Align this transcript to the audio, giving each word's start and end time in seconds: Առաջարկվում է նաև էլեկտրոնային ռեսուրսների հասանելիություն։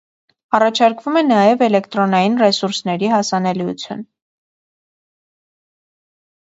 Առաջարկվում 0.59 1.19
է 1.21 1.21
նաև 1.31 1.61
էլեկտրոնային 1.67 2.39
ռեսուրսների 2.45 3.13
հասանելիություն։ 3.15 4.05